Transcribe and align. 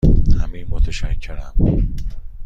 همین، 0.41 0.65
متشکرم. 0.69 1.53